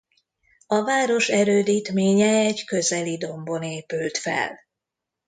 [0.67, 4.59] A város erődítménye egy közeli dombon épült fel.